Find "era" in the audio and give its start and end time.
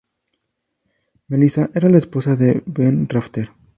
1.75-1.87